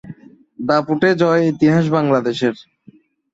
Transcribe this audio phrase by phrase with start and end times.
[0.59, 2.55] দাপুটে জয়ে ইতিহাস বাংলাদেশের